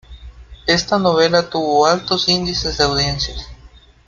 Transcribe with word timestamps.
Esta 0.65 0.97
novela 0.97 1.47
tuvo 1.47 1.85
altos 1.85 2.27
índices 2.27 2.75
de 2.79 2.83
audiencias. 2.85 3.45